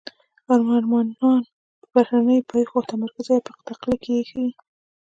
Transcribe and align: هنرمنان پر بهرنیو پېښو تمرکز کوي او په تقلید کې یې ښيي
هنرمنان 0.47 1.07
پر 1.19 1.37
بهرنیو 1.93 2.47
پېښو 2.51 2.77
تمرکز 2.91 3.27
کوي 3.35 3.39
او 3.51 3.55
په 3.57 3.63
تقلید 3.69 3.99
کې 4.03 4.11
یې 4.17 4.23
ښيي 4.29 4.49